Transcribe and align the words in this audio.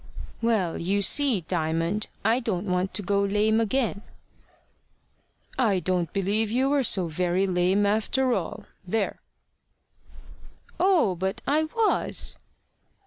"Well, 0.41 0.81
you 0.81 1.03
see, 1.03 1.41
Diamond, 1.41 2.07
I 2.25 2.39
don't 2.39 2.65
want 2.65 2.91
to 2.95 3.03
go 3.03 3.21
lame 3.21 3.59
again." 3.61 4.01
"I 5.59 5.79
don't 5.79 6.11
believe 6.11 6.49
you 6.49 6.71
were 6.71 6.81
so 6.83 7.07
very 7.07 7.45
lame 7.45 7.85
after 7.85 8.33
all 8.33 8.65
there!" 8.83 9.19
"Oh, 10.79 11.13
but 11.13 11.43
I 11.45 11.65
was." 11.65 12.39